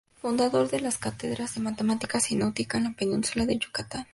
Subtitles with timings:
[0.15, 4.07] Fundador de las cátedras de matemáticas y náutica en la península de Yucatán.